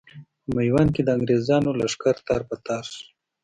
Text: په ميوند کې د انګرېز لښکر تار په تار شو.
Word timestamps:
په 0.43 0.49
ميوند 0.55 0.89
کې 0.95 1.01
د 1.03 1.09
انګرېز 1.15 1.47
لښکر 1.79 2.15
تار 2.27 2.41
په 2.49 2.55
تار 2.65 2.83
شو. 2.93 3.05